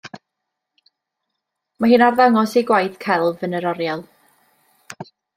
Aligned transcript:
Mae 1.83 1.91
hi'n 1.91 2.03
arddangos 2.05 2.55
ei 2.61 2.65
gwaith 2.71 2.95
celf 3.03 3.43
yn 3.49 3.53
yr 3.59 3.67
oriel. 3.73 4.01